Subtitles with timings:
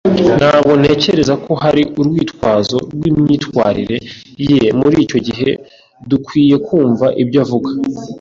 [0.39, 3.97] Ntabwo ntekereza ko hari urwitwazo rwimyitwarire
[4.49, 4.63] ye.
[4.79, 5.49] Muri icyo gihe,
[6.09, 7.69] dukwiye kumva ibyo avuga